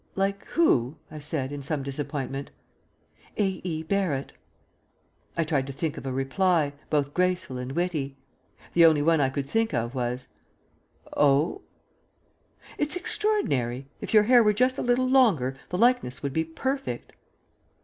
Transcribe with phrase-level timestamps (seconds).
[0.15, 2.49] "Like who?" I said in some disappointment.
[3.37, 3.61] "A.
[3.63, 3.83] E.
[3.83, 4.33] Barrett."
[5.37, 8.17] I tried to think of a reply, both graceful and witty.
[8.73, 10.27] The only one I could think of was,
[11.15, 11.61] "Oh?"
[12.79, 13.85] "It's extraordinary.
[14.01, 17.13] If your hair were just a little longer the likeness would be perfect."